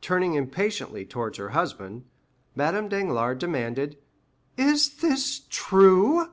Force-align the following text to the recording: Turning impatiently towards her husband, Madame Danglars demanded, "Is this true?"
Turning 0.00 0.34
impatiently 0.34 1.04
towards 1.06 1.38
her 1.38 1.50
husband, 1.50 2.04
Madame 2.56 2.88
Danglars 2.88 3.38
demanded, 3.38 3.98
"Is 4.56 4.94
this 4.96 5.42
true?" 5.48 6.26